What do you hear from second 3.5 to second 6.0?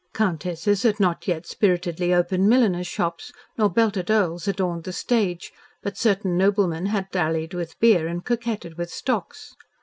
nor belted Earls adorned the stage, but